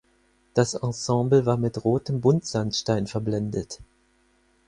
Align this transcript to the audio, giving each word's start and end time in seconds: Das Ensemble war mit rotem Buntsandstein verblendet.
Das 0.55 0.73
Ensemble 0.73 1.45
war 1.45 1.57
mit 1.57 1.83
rotem 1.83 2.21
Buntsandstein 2.21 3.05
verblendet. 3.05 3.81